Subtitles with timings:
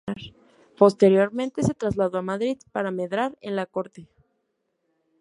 [0.79, 4.07] Posteriormente se trasladó a Madrid para medrar en la Corte.